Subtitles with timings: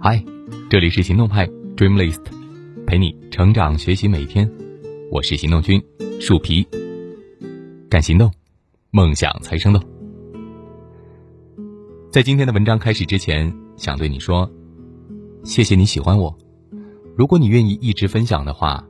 [0.00, 0.24] 嗨，
[0.70, 1.44] 这里是行动派
[1.76, 2.22] Dreamlist，
[2.86, 4.48] 陪你成长学习每一天。
[5.10, 5.82] 我是行动君
[6.20, 6.64] 树皮，
[7.90, 8.30] 敢行动，
[8.92, 9.82] 梦想才生动。
[12.12, 14.48] 在今天的文章开始之前，想对你说，
[15.42, 16.38] 谢谢你喜欢我。
[17.16, 18.84] 如果你愿意一直分享的话，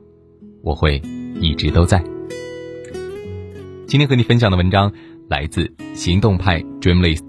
[0.61, 1.01] 我会
[1.41, 2.03] 一直都在。
[3.87, 4.93] 今天和你分享的文章
[5.27, 7.25] 来自行动派 Dreamlist。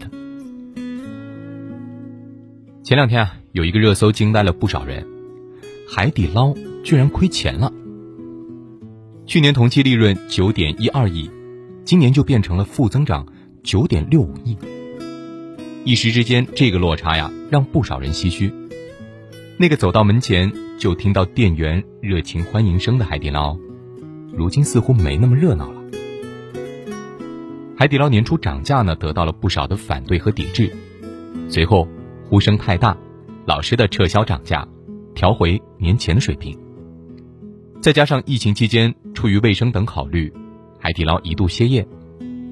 [2.83, 3.40] 前两天啊。
[3.53, 5.05] 有一个热搜惊呆了不少人，
[5.89, 7.73] 海底捞居然亏钱了。
[9.27, 11.29] 去年同期利润九点一二亿，
[11.85, 13.27] 今年就变成了负增长
[13.65, 14.57] 九点六五亿。
[15.85, 18.53] 一时之间，这个落差呀，让不少人唏嘘。
[19.57, 23.59] 那个走到门前就听到店员热情欢迎声的海底捞，
[24.33, 25.83] 如今似乎没那么热闹了。
[27.77, 30.73] 海底捞年初涨价呢，得到了不少的反对和抵制，
[31.49, 31.89] 随后
[32.29, 32.97] 呼声太大。
[33.51, 34.65] 老师的撤销涨价，
[35.13, 36.57] 调回年前的水平。
[37.83, 40.33] 再加上疫情期间出于卫生等考虑，
[40.79, 41.85] 海底捞一度歇业，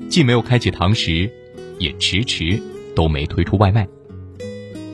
[0.08, 1.30] 既没有开启堂食，
[1.78, 2.60] 也迟迟
[2.96, 3.86] 都没推出外卖。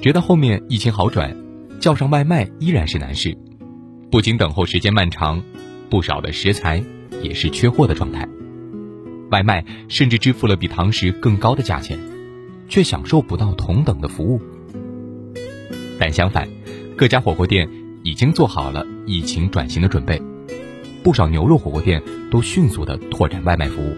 [0.02, 1.34] 直到后面疫情好转，
[1.80, 3.34] 叫上外卖依然是难事，
[4.11, 5.42] 不仅等候时间漫长，
[5.89, 6.84] 不少的食材
[7.22, 8.28] 也是缺货的状态。
[9.30, 11.98] 外卖甚至支付了比堂食更高的价钱，
[12.68, 14.42] 却享受不到同等的服务。
[15.98, 16.48] 但相反，
[16.97, 17.69] 各家火锅店
[18.03, 20.20] 已经做好了疫情转型的准备，
[21.03, 23.95] 不少牛肉火锅店都迅速的拓展外卖服务，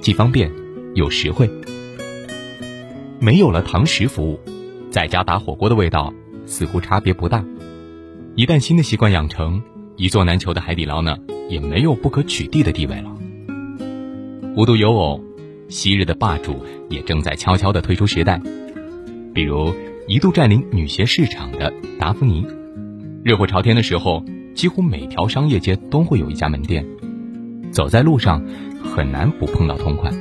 [0.00, 0.50] 既方便
[0.94, 1.48] 又实惠。
[3.20, 4.40] 没有了堂食服务，
[4.90, 6.12] 在家打火锅的味道
[6.44, 7.44] 似乎差别不大。
[8.34, 9.62] 一旦新的习惯养成，
[9.96, 11.16] 一座难求的海底捞呢，
[11.48, 13.16] 也没有不可取缔的地位了。
[14.56, 15.20] 无独有偶，
[15.68, 18.40] 昔日的霸主也正在悄悄的退出时代，
[19.32, 19.72] 比如。
[20.08, 22.46] 一度占领女鞋市场的达芙妮，
[23.24, 26.86] 热火朝天的时候，几乎每条商业街都会有一家门店，
[27.72, 28.40] 走在路上
[28.84, 30.14] 很难不碰到同款。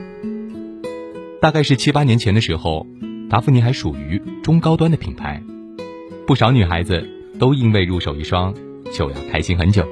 [1.40, 2.88] 大概是七八年前的时候，
[3.30, 5.44] 达芙妮还属于中高端的品牌，
[6.26, 8.56] 不少女孩子都因为入手一双
[8.92, 9.88] 就要开心很久。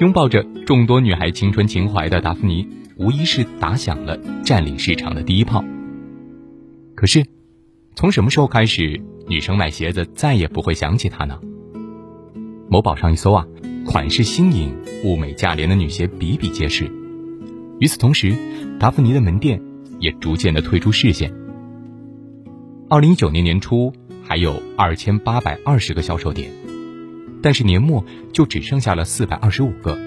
[0.00, 5.64] 拥抱着众多女孩青春情怀的达芙妮，无疑是打响了占领市场的第一炮。
[6.96, 7.24] 可是。
[8.00, 11.38] 从什么时候开始，女生买鞋子再也不会想起它呢？
[12.66, 13.46] 某宝上一搜啊，
[13.84, 14.74] 款式新颖、
[15.04, 16.90] 物美价廉的女鞋比比皆是。
[17.78, 18.34] 与此同时，
[18.78, 19.60] 达芙妮的门店
[19.98, 21.30] 也逐渐的退出视线。
[22.88, 26.50] 二零一九年年初还有二千八百二十个销售点，
[27.42, 29.98] 但是年末就只剩下了四百二十五个，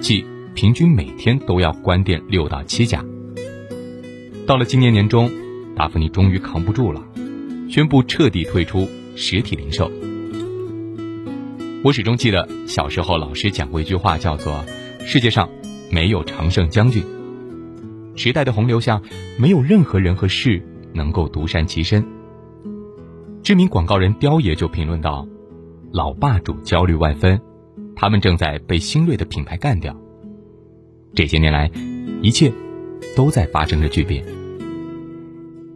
[0.00, 3.04] 即平均每天都要关店六到七家。
[4.46, 5.43] 到了今年年中。
[5.76, 7.02] 达芙妮终于扛不住了，
[7.68, 9.90] 宣布彻底退出实体零售。
[11.82, 14.64] 我始终记得小时候老师讲过一句话，叫做
[15.04, 15.48] “世界上
[15.90, 17.04] 没有常胜将军”。
[18.16, 19.02] 时代的洪流下，
[19.36, 20.62] 没有任何人和事
[20.92, 22.06] 能够独善其身。
[23.42, 25.26] 知名广告人刁爷就评论道
[25.92, 27.40] ：“老霸主焦虑万分，
[27.96, 29.94] 他们正在被新锐的品牌干掉。”
[31.14, 31.70] 这些年来，
[32.22, 32.50] 一切
[33.14, 34.24] 都在发生着巨变。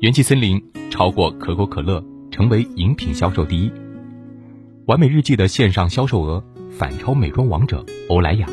[0.01, 2.01] 元气森林超过可口可乐，
[2.31, 3.73] 成为饮品销售第一。
[4.87, 8.47] 完美日记的线上销售额反超美妆王者欧莱雅。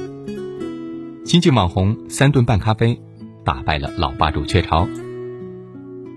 [1.23, 3.00] 新晋网红三顿半咖啡
[3.44, 4.89] 打败了老霸主雀巢。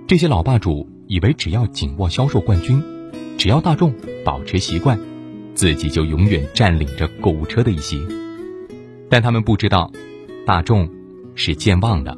[0.06, 2.83] 这些老霸主以为只要紧握销售冠军，
[3.37, 3.93] 只要大众
[4.25, 4.99] 保持习惯，
[5.55, 8.00] 自己就永远占领着购物车的一席。
[9.10, 9.93] 但他们不知道，
[10.47, 10.89] 大众
[11.34, 12.16] 是健忘的。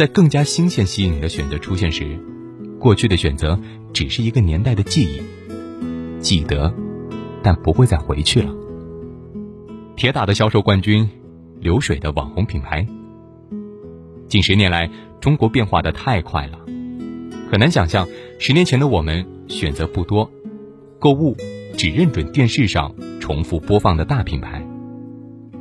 [0.00, 2.18] 在更加新鲜、吸引你的选择出现时，
[2.78, 3.60] 过去的选择
[3.92, 5.20] 只是一个年代的记忆，
[6.22, 6.72] 记得，
[7.42, 8.50] 但不会再回去了。
[9.96, 11.06] 铁打的销售冠军，
[11.58, 12.86] 流水的网红品牌。
[14.26, 14.90] 近十年来，
[15.20, 16.58] 中国变化的太快了，
[17.50, 20.30] 很难想象十年前的我们选择不多，
[20.98, 21.36] 购物
[21.76, 24.66] 只认准电视上重复播放的大品牌。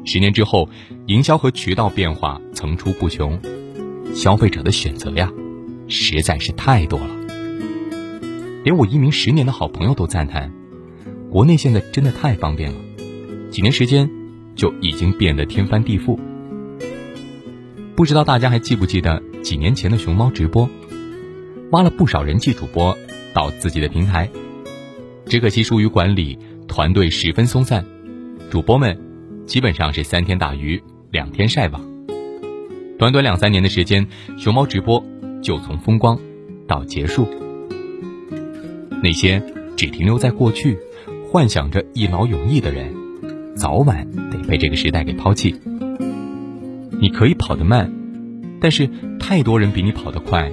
[0.06, 0.70] 十年之后，
[1.08, 3.38] 营销和渠道变化层出不穷。
[4.14, 5.32] 消费者的选择呀，
[5.88, 7.10] 实在是太多了。
[8.64, 10.52] 连我一名十年的好朋友都赞叹，
[11.30, 12.78] 国内现在真的太方便了，
[13.50, 14.10] 几年时间
[14.56, 16.20] 就已经变得天翻地覆。
[17.96, 20.70] 不知道大家还记不记得几年前的熊猫直播，
[21.72, 22.98] 挖了不少人气主播
[23.34, 24.30] 到自己的平台，
[25.26, 27.86] 只可惜疏于管理，团队十分松散，
[28.50, 29.00] 主播们
[29.46, 31.89] 基本上是三天打鱼两天晒网。
[33.00, 34.06] 短短两三年的时间，
[34.38, 35.02] 熊猫直播
[35.42, 36.20] 就从风光
[36.68, 37.26] 到结束。
[39.02, 39.42] 那些
[39.78, 40.78] 只停留在过去，
[41.32, 42.94] 幻想着一劳永逸的人，
[43.56, 45.56] 早晚得被这个时代给抛弃。
[47.00, 47.90] 你可以跑得慢，
[48.60, 50.52] 但是太多人比你跑得快，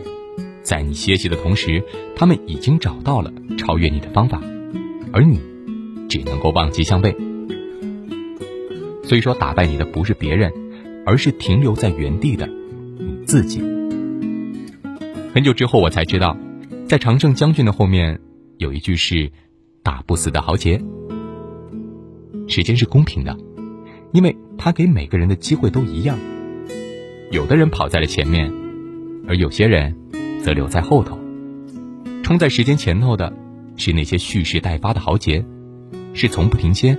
[0.62, 1.82] 在你歇息的同时，
[2.14, 4.40] 他们已经找到了超越你的方法，
[5.12, 5.40] 而你
[6.08, 7.16] 只能够望其项背。
[9.02, 10.52] 所以说，打败你的不是别人，
[11.06, 12.46] 而是停留在原地的
[12.98, 13.60] 你自己。
[15.32, 16.36] 很久之后，我才知道，
[16.88, 18.20] 在常胜将军的后面
[18.58, 19.30] 有一句是
[19.84, 20.82] “打不死的豪杰”。
[22.48, 23.36] 时间是公平的，
[24.12, 26.18] 因为他给每个人的机会都一样。
[27.30, 28.52] 有的人跑在了前面，
[29.28, 29.94] 而有些人
[30.42, 31.18] 则留在后头。
[32.24, 33.32] 冲在时间前头的，
[33.76, 35.44] 是那些蓄势待发的豪杰，
[36.14, 36.98] 是从不停歇、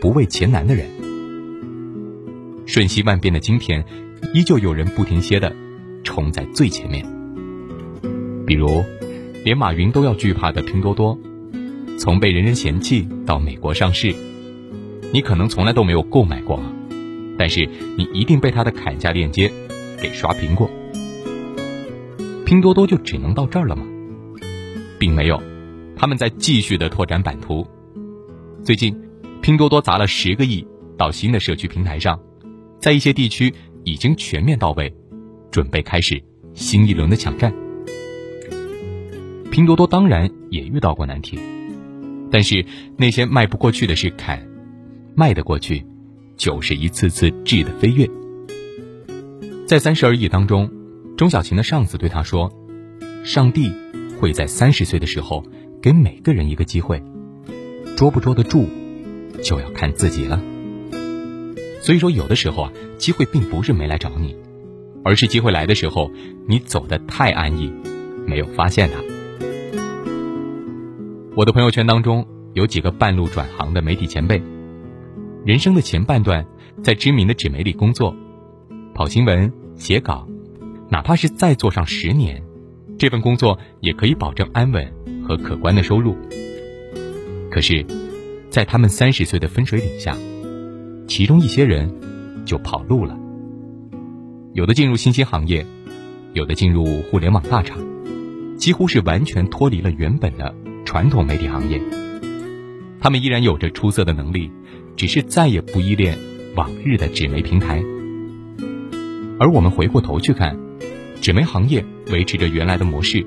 [0.00, 0.86] 不畏前难的人。
[2.68, 3.82] 瞬息万变的今天，
[4.34, 5.50] 依旧有人不停歇的
[6.04, 7.02] 冲在最前面。
[8.46, 8.84] 比如，
[9.42, 11.18] 连马云都要惧怕的拼多多，
[11.98, 14.14] 从被人人嫌弃到美国上市，
[15.14, 16.62] 你可能从来都没有购买过，
[17.38, 17.66] 但是
[17.96, 19.50] 你一定被他的砍价链接。
[20.00, 20.70] 给刷屏过，
[22.46, 23.84] 拼多多就只能到这儿了吗？
[24.96, 25.42] 并没有，
[25.96, 27.66] 他们在继续的拓展版图。
[28.62, 28.94] 最近，
[29.40, 30.64] 拼多多砸了十个亿
[30.96, 32.20] 到新的社区平台上，
[32.80, 33.52] 在一些地区
[33.84, 34.92] 已经全面到位，
[35.50, 36.22] 准备开始
[36.54, 37.52] 新一轮的抢占。
[39.50, 41.38] 拼多多当然也遇到过难题，
[42.30, 42.64] 但是
[42.96, 44.46] 那些迈不过去的是坎，
[45.14, 45.84] 迈得过去，
[46.36, 48.08] 就是一次次质的飞跃。
[49.66, 50.70] 在三十而已当中，
[51.16, 52.52] 钟小琴的上司对他说
[53.24, 53.72] ：“上帝
[54.20, 55.44] 会在三十岁的时候
[55.82, 57.02] 给每个人一个机会，
[57.96, 58.66] 捉不捉得住，
[59.42, 60.40] 就要看自己了。
[61.88, 64.36] 所以说，有的时候啊，机会并不是没来找你，
[65.02, 66.12] 而是机会来的时候，
[66.46, 67.72] 你走得太安逸，
[68.26, 69.02] 没有发现它。”
[71.34, 74.42] 我的朋友圈当中有几个半路转行的媒体前辈，
[75.46, 76.44] 人生的前半段
[76.82, 78.14] 在知名的纸媒里工作。
[78.92, 80.28] 跑新闻、写稿，
[80.90, 82.42] 哪怕是再做上十年，
[82.98, 84.92] 这份工作也可以保证安稳
[85.26, 86.14] 和可观的收入。
[87.50, 87.82] 可是，
[88.50, 90.14] 在他们三十岁的分水岭下，
[91.08, 91.90] 其中一些人
[92.44, 93.18] 就跑路了。
[94.52, 95.66] 有的进入新兴行业，
[96.34, 97.78] 有的进入互联网大厂，
[98.58, 101.80] 几乎是完全脱离了原本的传统媒体行业。
[103.00, 104.50] 他们依然有着出色的能力，
[104.96, 106.18] 只是再也不依恋
[106.54, 107.82] 往日的纸媒平台。
[109.40, 110.58] 而我们回过头去看，
[111.22, 111.82] 纸媒行业
[112.12, 113.26] 维持着原来的模式。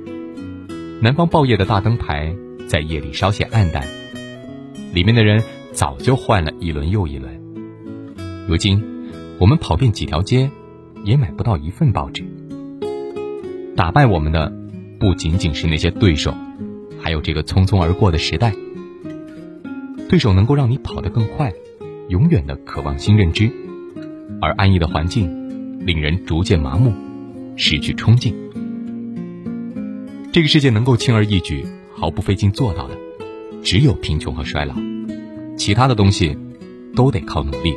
[1.01, 2.35] 南方报业的大灯牌
[2.67, 3.87] 在夜里稍显暗淡，
[4.93, 7.40] 里面的人早就换了一轮又一轮。
[8.47, 8.83] 如今，
[9.39, 10.49] 我们跑遍几条街，
[11.03, 12.23] 也买不到一份报纸。
[13.75, 14.51] 打败我们的，
[14.99, 16.33] 不仅仅是那些对手，
[16.99, 18.53] 还有这个匆匆而过的时代。
[20.09, 21.53] 对手能够让你跑得更快，
[22.09, 23.49] 永远的渴望新认知，
[24.41, 25.39] 而安逸的环境。
[25.83, 26.93] 令人逐渐麻木，
[27.55, 28.35] 失去冲劲。
[30.31, 31.65] 这个世界能够轻而易举、
[31.95, 32.95] 毫不费劲做到的，
[33.63, 34.75] 只有贫穷和衰老，
[35.57, 36.37] 其他的东西
[36.95, 37.73] 都得靠努力。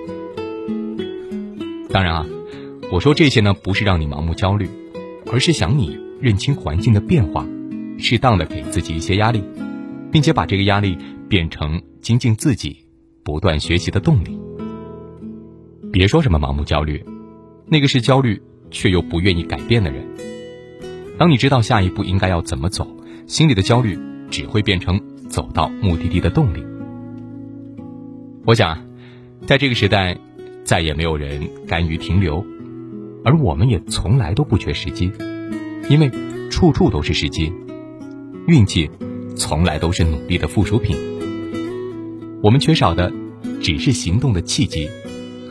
[1.95, 2.27] 当然啊，
[2.91, 4.69] 我说这些呢，不是让你盲目焦虑，
[5.31, 7.47] 而是想你认清环境的变化，
[7.99, 9.45] 适当的给自己一些压力，
[10.11, 10.99] 并且把这个压力
[11.29, 12.85] 变成精进自己、
[13.23, 14.37] 不断学习的动力。
[15.93, 17.01] 别说什么盲目焦虑。
[17.67, 20.05] 那个是焦虑却又不愿意改变的人。
[21.17, 22.89] 当你知道下一步应该要怎么走，
[23.29, 23.97] 心里的焦虑
[24.33, 26.67] 只会变成走到目的地的动力。
[28.45, 28.85] 我想，
[29.47, 30.19] 在这个时代，
[30.65, 32.45] 再也没有人甘于停留，
[33.25, 35.13] 而我们也从来都不缺时机，
[35.89, 36.11] 因为
[36.51, 37.53] 处处都是时机。
[38.47, 38.91] 运气
[39.37, 40.97] 从来都是努力的附属品。
[42.43, 43.13] 我们缺少的
[43.63, 44.89] 只是行动的契机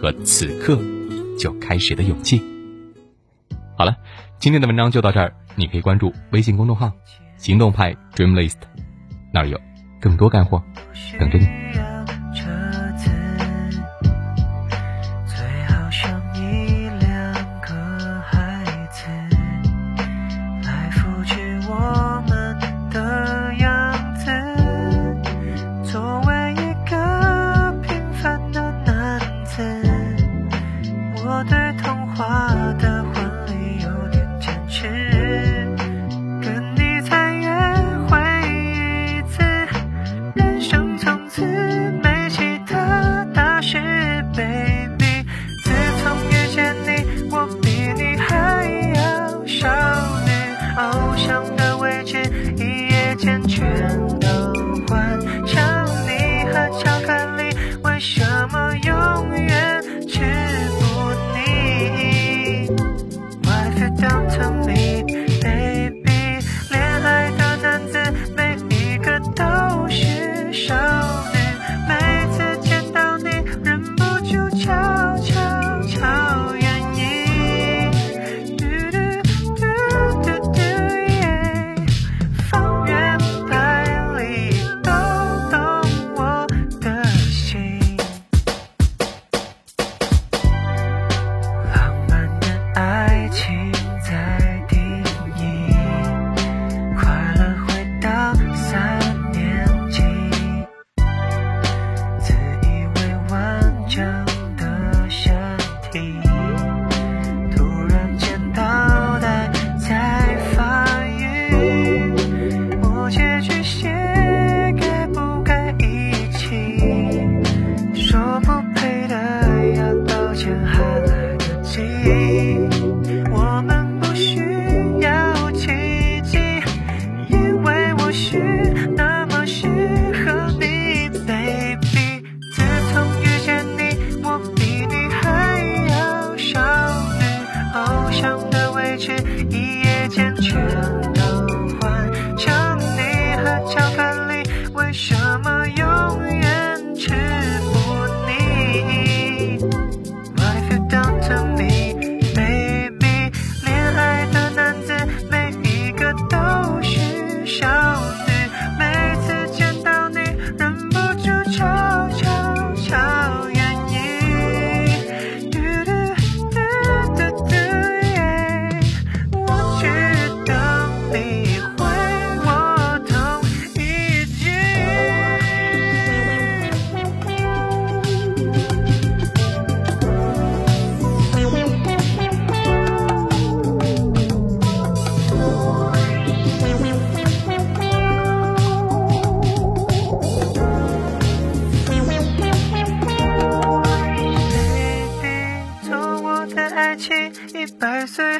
[0.02, 0.80] 和此刻。
[1.36, 2.40] 就开始的勇气。
[3.76, 3.98] 好了，
[4.40, 5.34] 今天的文章就到这儿。
[5.56, 6.92] 你可以关注微信公众号
[7.38, 8.54] “行动派 Dreamlist”，
[9.34, 9.60] 那儿有
[10.00, 10.64] 更多干货
[11.20, 11.83] 等着你。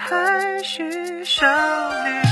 [0.06, 1.46] 还是少
[2.04, 2.23] 女。